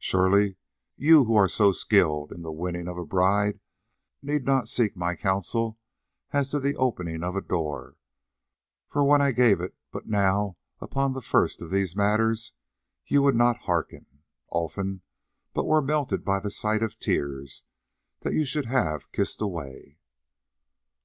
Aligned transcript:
Surely 0.00 0.56
you 0.96 1.24
who 1.26 1.36
are 1.36 1.48
so 1.48 1.70
skilled 1.70 2.32
in 2.32 2.42
the 2.42 2.50
winning 2.50 2.88
of 2.88 2.98
a 2.98 3.06
bride 3.06 3.60
need 4.20 4.44
not 4.44 4.66
seek 4.66 4.96
my 4.96 5.14
counsel 5.14 5.78
as 6.32 6.48
to 6.48 6.58
the 6.58 6.74
opening 6.74 7.22
of 7.22 7.36
a 7.36 7.40
door, 7.40 7.94
for 8.88 9.04
when 9.04 9.22
I 9.22 9.30
gave 9.30 9.60
it 9.60 9.76
but 9.92 10.08
now 10.08 10.56
upon 10.80 11.12
the 11.12 11.22
first 11.22 11.62
of 11.62 11.70
these 11.70 11.94
matters, 11.94 12.52
you 13.06 13.22
would 13.22 13.36
not 13.36 13.66
hearken, 13.70 14.06
Olfan, 14.50 15.02
but 15.54 15.64
were 15.64 15.80
melted 15.80 16.24
by 16.24 16.40
the 16.40 16.50
sight 16.50 16.82
of 16.82 16.98
tears 16.98 17.62
that 18.22 18.34
you 18.34 18.44
should 18.44 18.66
have 18.66 19.12
kissed 19.12 19.40
away." 19.40 20.00